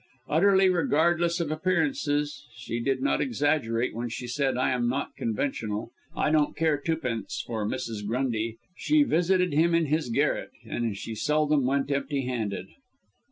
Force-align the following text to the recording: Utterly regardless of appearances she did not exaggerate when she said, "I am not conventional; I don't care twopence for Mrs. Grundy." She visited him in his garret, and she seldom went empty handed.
Utterly 0.27 0.67
regardless 0.67 1.39
of 1.39 1.51
appearances 1.51 2.47
she 2.55 2.79
did 2.79 3.03
not 3.03 3.21
exaggerate 3.21 3.93
when 3.93 4.09
she 4.09 4.25
said, 4.25 4.57
"I 4.57 4.71
am 4.71 4.89
not 4.89 5.15
conventional; 5.15 5.91
I 6.15 6.31
don't 6.31 6.55
care 6.57 6.81
twopence 6.83 7.39
for 7.45 7.67
Mrs. 7.67 8.07
Grundy." 8.07 8.57
She 8.75 9.03
visited 9.03 9.53
him 9.53 9.75
in 9.75 9.85
his 9.85 10.09
garret, 10.09 10.53
and 10.65 10.97
she 10.97 11.13
seldom 11.13 11.65
went 11.67 11.91
empty 11.91 12.21
handed. 12.25 12.69